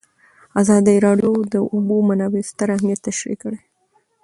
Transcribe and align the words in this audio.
ازادي 0.61 0.95
راډیو 1.05 1.31
د 1.45 1.45
د 1.53 1.55
اوبو 1.73 1.95
منابع 2.09 2.41
ستر 2.51 2.67
اهميت 2.75 2.99
تشریح 3.07 3.37
کړی. 3.43 3.59